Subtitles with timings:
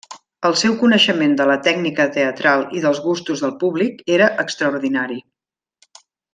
[0.47, 5.23] El seu coneixement de la tècnica teatral i dels gustos del públic era extraordinari.